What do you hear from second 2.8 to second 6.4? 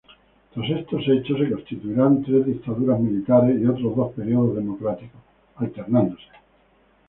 militares y otros dos periodos democráticos, alternándose.